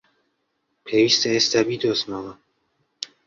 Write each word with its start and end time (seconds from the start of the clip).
پێویستە 0.85 1.27
ئێستا 1.35 1.59
بیدۆزمەوە! 1.67 2.33